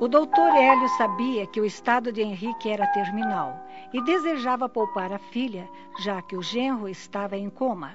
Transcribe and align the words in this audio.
O 0.00 0.08
doutor 0.08 0.48
Hélio 0.56 0.88
sabia 0.98 1.46
que 1.46 1.60
o 1.60 1.64
estado 1.64 2.12
de 2.12 2.20
Henrique 2.20 2.68
era 2.68 2.86
terminal 2.88 3.64
e 3.92 4.02
desejava 4.02 4.68
poupar 4.68 5.12
a 5.12 5.18
filha, 5.18 5.68
já 6.00 6.20
que 6.20 6.36
o 6.36 6.42
genro 6.42 6.88
estava 6.88 7.36
em 7.36 7.48
coma. 7.48 7.92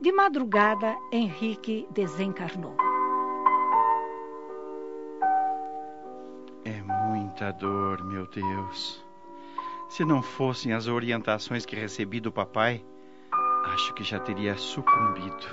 De 0.00 0.12
madrugada, 0.12 0.96
Henrique 1.10 1.86
desencarnou. 1.90 2.76
É 6.64 6.80
muita 6.82 7.52
dor, 7.52 8.04
meu 8.04 8.26
Deus. 8.28 9.04
Se 9.88 10.04
não 10.04 10.22
fossem 10.22 10.72
as 10.72 10.86
orientações 10.86 11.66
que 11.66 11.74
recebi 11.74 12.20
do 12.20 12.30
papai, 12.30 12.84
acho 13.66 13.92
que 13.94 14.04
já 14.04 14.20
teria 14.20 14.56
sucumbido. 14.56 15.46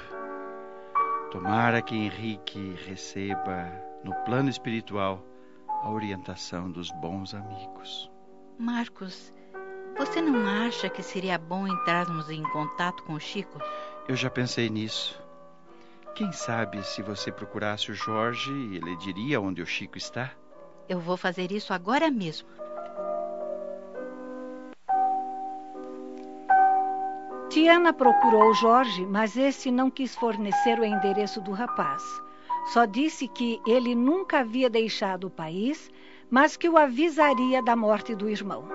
Tomara 1.31 1.81
que 1.81 1.95
Henrique 1.95 2.75
receba, 2.85 3.71
no 4.03 4.13
plano 4.23 4.49
espiritual, 4.49 5.23
a 5.82 5.89
orientação 5.89 6.69
dos 6.71 6.92
bons 6.92 7.33
amigos. 7.33 8.10
Marcos, 8.57 9.33
você 9.97 10.21
não 10.21 10.47
acha 10.65 10.89
que 10.89 11.01
seria 11.01 11.38
bom 11.38 11.68
entrarmos 11.68 12.29
em 12.29 12.43
contato 12.43 13.04
com 13.04 13.14
o 13.14 13.19
Chico? 13.19 13.60
Eu 14.07 14.15
já 14.15 14.29
pensei 14.29 14.69
nisso. 14.69 15.21
Quem 16.15 16.32
sabe 16.32 16.83
se 16.83 17.02
você 17.02 17.32
procurasse 17.32 17.91
o 17.91 17.96
Jorge, 17.96 18.52
ele 18.52 18.96
diria 18.97 19.41
onde 19.41 19.61
o 19.61 19.65
Chico 19.65 19.97
está? 19.97 20.32
Eu 20.88 21.00
vou 21.00 21.18
fazer 21.18 21.52
isso 21.52 21.74
agora 21.74 22.11
mesmo. 22.11 22.47
Tiana 27.50 27.91
procurou 27.91 28.50
o 28.50 28.54
Jorge, 28.54 29.05
mas 29.05 29.36
esse 29.36 29.71
não 29.71 29.89
quis 29.89 30.16
fornecer 30.16 30.79
o 30.79 30.86
endereço 30.86 31.41
do 31.41 31.52
rapaz. 31.52 32.02
Só 32.66 32.86
disse 32.86 33.28
que 33.28 33.61
ele 33.66 33.95
nunca 33.95 34.39
havia 34.39 34.69
deixado 34.69 35.28
o 35.28 35.30
país, 35.30 35.89
mas 36.30 36.56
que 36.56 36.69
o 36.69 36.78
avisaria 36.78 37.61
da 37.61 37.75
morte 37.75 38.16
do 38.16 38.30
irmão. 38.30 38.66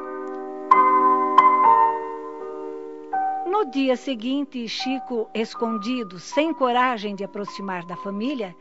No 3.46 3.70
dia 3.70 3.96
seguinte, 3.96 4.68
Chico, 4.68 5.30
escondido, 5.32 6.18
sem 6.18 6.52
coragem 6.52 7.14
de 7.14 7.24
aproximar 7.24 7.86
da 7.86 7.96
família, 7.96 8.54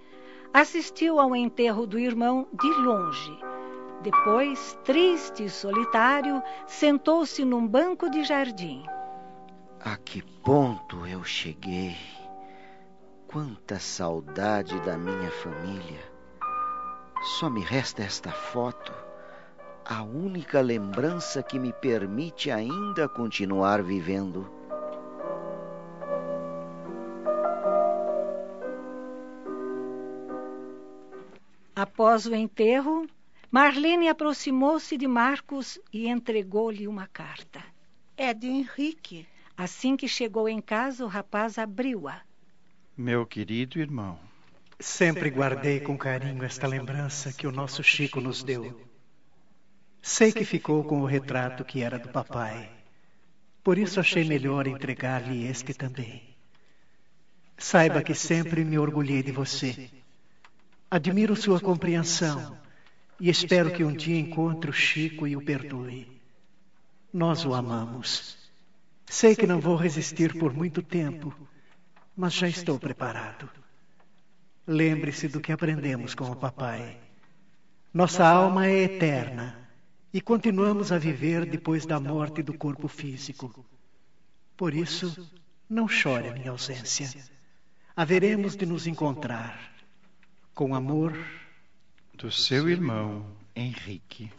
assistiu 0.54 1.20
ao 1.20 1.36
enterro 1.36 1.86
do 1.86 2.00
irmão 2.00 2.48
de 2.54 2.72
longe. 2.76 3.38
Depois, 4.02 4.80
triste 4.86 5.44
e 5.44 5.50
solitário, 5.50 6.42
sentou-se 6.66 7.44
num 7.44 7.68
banco 7.68 8.10
de 8.10 8.24
jardim. 8.24 8.86
A 9.82 9.98
que 9.98 10.22
ponto 10.22 11.06
eu 11.06 11.24
cheguei? 11.24 11.98
Quanta 13.36 13.78
saudade 13.82 14.80
da 14.86 14.98
minha 14.98 15.30
família. 15.30 16.00
Só 17.38 17.50
me 17.50 17.60
resta 17.60 18.02
esta 18.02 18.32
foto, 18.32 18.94
a 19.84 20.04
única 20.04 20.62
lembrança 20.62 21.44
que 21.44 21.60
me 21.60 21.74
permite 21.74 22.50
ainda 22.50 23.10
continuar 23.10 23.84
vivendo. 23.84 24.50
Após 31.76 32.26
o 32.26 32.34
enterro, 32.34 33.06
Marlene 33.52 34.08
aproximou-se 34.08 34.96
de 34.96 35.10
Marcos 35.10 35.78
e 35.92 36.08
entregou-lhe 36.08 36.88
uma 36.88 37.06
carta. 37.06 37.62
É 38.16 38.34
de 38.34 38.48
Henrique. 38.48 39.28
Assim 39.58 39.98
que 39.98 40.08
chegou 40.08 40.48
em 40.48 40.62
casa, 40.62 41.04
o 41.04 41.10
rapaz 41.10 41.58
abriu-a. 41.58 42.25
Meu 42.98 43.26
querido 43.26 43.78
irmão. 43.78 44.18
Sempre 44.80 45.30
guardei 45.30 45.82
com 45.82 45.98
carinho 45.98 46.46
esta 46.46 46.66
lembrança 46.66 47.34
que 47.34 47.46
o 47.46 47.52
nosso 47.52 47.84
Chico 47.84 48.22
nos 48.22 48.42
deu. 48.42 48.88
Sei 50.02 50.32
que 50.32 50.46
ficou 50.46 50.82
com 50.82 51.02
o 51.02 51.06
retrato 51.06 51.66
que 51.66 51.82
era 51.82 52.00
do 52.00 52.08
papai. 52.08 52.72
Por 53.62 53.78
isso 53.78 54.00
achei 54.00 54.24
melhor 54.24 54.66
entregar-lhe 54.66 55.46
este 55.46 55.74
também. 55.74 56.24
Saiba 57.58 58.02
que 58.02 58.14
sempre 58.14 58.64
me 58.64 58.80
orgulhei 58.80 59.22
de 59.22 59.34
você. 59.34 59.90
Admiro 60.90 61.36
sua 61.36 61.60
compreensão 61.60 62.58
e 63.20 63.30
espero 63.30 63.74
que 63.74 63.84
um 63.84 63.92
dia 63.92 64.18
encontre 64.18 64.70
o 64.70 64.74
Chico 64.74 65.28
e 65.28 65.36
o 65.36 65.44
perdoe. 65.44 66.08
Nós 67.12 67.44
o 67.44 67.54
amamos. 67.54 68.38
Sei 69.06 69.36
que 69.36 69.46
não 69.46 69.60
vou 69.60 69.76
resistir 69.76 70.40
por 70.40 70.54
muito 70.54 70.82
tempo, 70.82 71.36
mas 72.16 72.34
já 72.34 72.48
estou 72.48 72.80
preparado. 72.80 73.50
Lembre-se 74.68 75.28
do 75.28 75.40
que 75.40 75.52
aprendemos 75.52 76.16
com 76.16 76.32
o 76.32 76.36
papai. 76.36 76.98
Nossa 77.94 78.26
alma 78.28 78.68
é 78.68 78.84
eterna 78.84 79.70
e 80.14 80.22
continuamos 80.22 80.92
a 80.92 80.98
viver 80.98 81.46
depois 81.46 81.86
da 81.86 82.00
morte 82.00 82.42
do 82.42 82.54
corpo 82.54 82.88
físico. 82.88 83.66
Por 84.58 84.74
isso, 84.74 85.30
não 85.70 85.88
chore 85.88 86.30
a 86.30 86.34
minha 86.34 86.52
ausência. 86.52 87.10
Haveremos 87.96 88.56
de 88.56 88.66
nos 88.66 88.88
encontrar. 88.88 89.74
Com 90.54 90.74
amor. 90.74 91.14
Do 92.14 92.32
seu 92.32 92.70
irmão, 92.70 93.26
Henrique. 93.54 94.32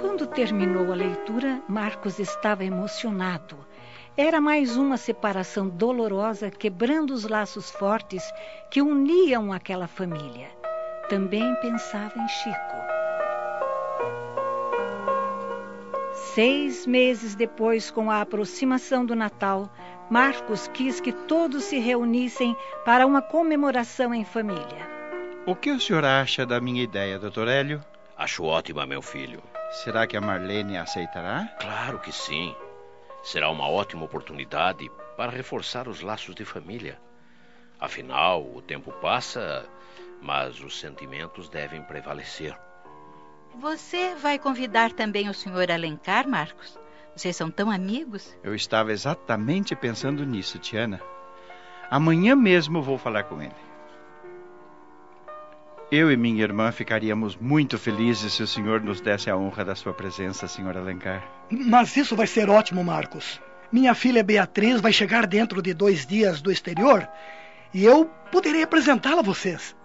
Quando 0.00 0.26
terminou 0.26 0.92
a 0.92 0.94
leitura, 0.94 1.62
Marcos 1.68 2.18
estava 2.18 2.64
emocionado. 2.64 3.58
Era 4.16 4.40
mais 4.40 4.76
uma 4.76 4.96
separação 4.96 5.68
dolorosa, 5.68 6.48
quebrando 6.48 7.12
os 7.12 7.24
laços 7.24 7.68
fortes 7.72 8.22
que 8.70 8.80
uniam 8.80 9.52
aquela 9.52 9.88
família. 9.88 10.48
Também 11.08 11.52
pensava 11.56 12.16
em 12.16 12.28
Chico. 12.28 12.76
Seis 16.12 16.86
meses 16.86 17.34
depois, 17.34 17.90
com 17.90 18.08
a 18.08 18.20
aproximação 18.20 19.04
do 19.04 19.16
Natal, 19.16 19.68
Marcos 20.08 20.68
quis 20.68 21.00
que 21.00 21.10
todos 21.12 21.64
se 21.64 21.80
reunissem 21.80 22.56
para 22.84 23.08
uma 23.08 23.20
comemoração 23.20 24.14
em 24.14 24.24
família. 24.24 24.88
O 25.44 25.56
que 25.56 25.72
o 25.72 25.80
senhor 25.80 26.04
acha 26.04 26.46
da 26.46 26.60
minha 26.60 26.84
ideia, 26.84 27.18
doutor 27.18 27.48
Hélio? 27.48 27.84
Acho 28.16 28.44
ótima, 28.44 28.86
meu 28.86 29.02
filho. 29.02 29.42
Será 29.72 30.06
que 30.06 30.16
a 30.16 30.20
Marlene 30.20 30.76
aceitará? 30.78 31.48
Claro 31.60 31.98
que 31.98 32.12
sim. 32.12 32.54
Será 33.24 33.50
uma 33.50 33.66
ótima 33.66 34.04
oportunidade 34.04 34.90
para 35.16 35.32
reforçar 35.32 35.88
os 35.88 36.02
laços 36.02 36.34
de 36.34 36.44
família. 36.44 37.00
Afinal, 37.80 38.44
o 38.54 38.60
tempo 38.60 38.92
passa, 38.92 39.66
mas 40.20 40.60
os 40.60 40.78
sentimentos 40.78 41.48
devem 41.48 41.82
prevalecer. 41.82 42.54
Você 43.54 44.14
vai 44.16 44.38
convidar 44.38 44.92
também 44.92 45.30
o 45.30 45.34
senhor 45.34 45.70
Alencar, 45.70 46.28
Marcos? 46.28 46.78
Vocês 47.16 47.34
são 47.34 47.50
tão 47.50 47.70
amigos? 47.70 48.36
Eu 48.42 48.54
estava 48.54 48.92
exatamente 48.92 49.74
pensando 49.74 50.26
nisso, 50.26 50.58
Tiana. 50.58 51.00
Amanhã 51.90 52.36
mesmo 52.36 52.82
vou 52.82 52.98
falar 52.98 53.24
com 53.24 53.40
ele. 53.40 53.54
Eu 55.90 56.10
e 56.10 56.16
minha 56.16 56.42
irmã 56.42 56.72
ficaríamos 56.72 57.36
muito 57.36 57.78
felizes 57.78 58.32
se 58.32 58.42
o 58.42 58.46
senhor 58.46 58.80
nos 58.80 59.00
desse 59.00 59.30
a 59.30 59.36
honra 59.36 59.64
da 59.64 59.74
sua 59.74 59.92
presença, 59.92 60.48
senhor 60.48 60.76
Alencar. 60.76 61.22
Mas 61.50 61.96
isso 61.96 62.16
vai 62.16 62.26
ser 62.26 62.48
ótimo, 62.48 62.82
Marcos. 62.82 63.40
Minha 63.70 63.94
filha 63.94 64.22
Beatriz 64.22 64.80
vai 64.80 64.92
chegar 64.92 65.26
dentro 65.26 65.60
de 65.60 65.74
dois 65.74 66.06
dias 66.06 66.40
do 66.40 66.50
exterior 66.50 67.08
e 67.72 67.84
eu 67.84 68.06
poderei 68.32 68.62
apresentá-la 68.62 69.20
a 69.20 69.22
vocês. 69.22 69.76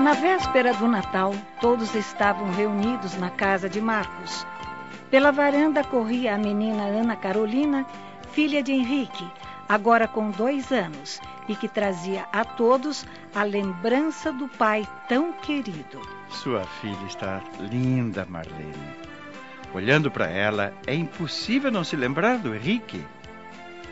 Na 0.00 0.14
véspera 0.14 0.74
do 0.74 0.88
Natal, 0.88 1.32
todos 1.60 1.94
estavam 1.94 2.50
reunidos 2.52 3.16
na 3.16 3.30
casa 3.30 3.68
de 3.68 3.80
Marcos. 3.80 4.46
Pela 5.12 5.30
varanda 5.30 5.84
corria 5.84 6.34
a 6.34 6.38
menina 6.38 6.84
Ana 6.84 7.14
Carolina, 7.14 7.84
filha 8.30 8.62
de 8.62 8.72
Henrique, 8.72 9.30
agora 9.68 10.08
com 10.08 10.30
dois 10.30 10.72
anos, 10.72 11.20
e 11.46 11.54
que 11.54 11.68
trazia 11.68 12.26
a 12.32 12.46
todos 12.46 13.06
a 13.34 13.42
lembrança 13.42 14.32
do 14.32 14.48
pai 14.48 14.88
tão 15.10 15.34
querido. 15.34 16.00
Sua 16.30 16.64
filha 16.80 17.06
está 17.06 17.42
linda, 17.60 18.24
Marlene. 18.26 18.72
Olhando 19.74 20.10
para 20.10 20.30
ela, 20.30 20.72
é 20.86 20.94
impossível 20.94 21.70
não 21.70 21.84
se 21.84 21.94
lembrar 21.94 22.38
do 22.38 22.54
Henrique. 22.54 23.04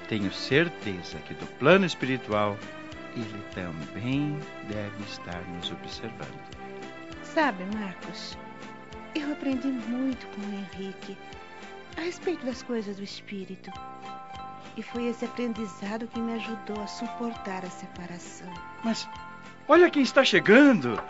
Tenho 0.09 0.33
certeza 0.33 1.19
que 1.19 1.35
do 1.35 1.45
plano 1.59 1.85
espiritual 1.85 2.57
ele 3.15 3.45
também 3.55 4.39
deve 4.71 5.03
estar 5.07 5.43
nos 5.55 5.71
observando. 5.71 6.41
Sabe, 7.23 7.63
Marcos, 7.77 8.39
eu 9.15 9.33
aprendi 9.33 9.69
muito 9.69 10.27
com 10.29 10.41
o 10.41 10.55
Henrique 10.55 11.17
a 11.97 12.03
respeito 12.03 12.45
das 12.45 12.63
coisas 12.63 12.97
do 12.97 13.03
espírito. 13.03 13.71
E 14.77 14.83
foi 14.83 15.07
esse 15.07 15.25
aprendizado 15.25 16.07
que 16.07 16.21
me 16.21 16.35
ajudou 16.35 16.83
a 16.83 16.87
suportar 16.87 17.65
a 17.65 17.71
separação. 17.71 18.53
Mas 18.85 19.09
olha 19.69 19.91
quem 19.91 20.03
está 20.03 20.25
chegando! 20.25 21.01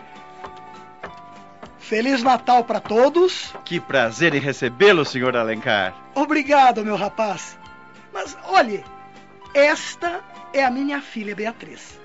Feliz 1.79 2.23
Natal 2.23 2.65
para 2.65 2.81
todos. 2.81 3.53
Que 3.65 3.81
prazer 3.81 4.35
em 4.35 4.41
recebê-lo, 4.41 5.05
senhor 5.05 5.37
Alencar. 5.37 5.95
Obrigado, 6.15 6.85
meu 6.85 6.97
rapaz. 6.97 7.59
Mas 8.13 8.37
olhe, 8.45 8.85
esta 9.55 10.23
é 10.53 10.65
a 10.65 10.71
minha 10.71 11.01
filha 11.01 11.35
Beatriz. 11.35 11.99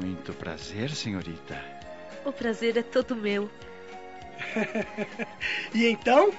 Muito 0.00 0.32
prazer, 0.32 0.90
senhorita. 0.90 1.62
O 2.24 2.32
prazer 2.32 2.76
é 2.76 2.82
todo 2.82 3.14
meu. 3.14 3.48
e 5.74 5.86
então? 5.86 6.32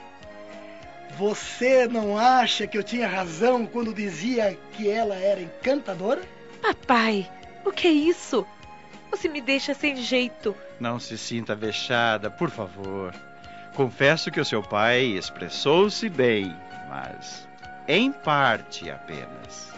Você 1.18 1.88
não 1.88 2.18
acha 2.18 2.66
que 2.66 2.78
eu 2.78 2.84
tinha 2.84 3.08
razão 3.08 3.66
quando 3.66 3.94
dizia 3.94 4.58
que 4.74 4.90
ela 4.90 5.16
era 5.16 5.42
encantadora? 5.42 6.22
Papai, 6.62 7.30
o 7.64 7.72
que 7.72 7.88
é 7.88 7.92
isso? 7.92 8.46
Você 9.12 9.30
me 9.30 9.40
deixa 9.40 9.76
sem 9.76 9.96
jeito. 9.96 10.56
Não 10.80 11.00
se 11.00 11.18
sinta 11.18 11.56
vexada, 11.56 12.32
por 12.32 12.50
favor. 12.50 13.14
Confesso 13.76 14.32
que 14.32 14.40
o 14.40 14.46
seu 14.46 14.64
pai 14.64 15.04
expressou-se 15.04 16.10
bem, 16.10 16.56
mas 16.90 17.48
em 17.88 18.12
parte 18.12 18.90
apenas. 18.90 19.72